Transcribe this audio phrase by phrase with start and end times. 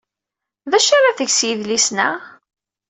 [0.71, 2.09] D acu ara teg s yidlisen-a?